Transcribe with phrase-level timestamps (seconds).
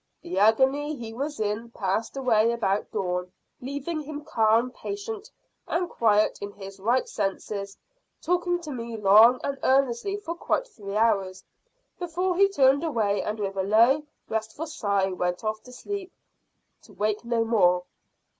[0.23, 5.29] "The agony he was in passed away about dawn, leaving him calm, patient,
[5.67, 7.77] and quite in his right senses,
[8.19, 11.43] talking to me long and earnestly for quite three hours,
[11.99, 16.11] before he turned away and with a low restful sigh went off to sleep
[16.81, 17.83] to wake no more."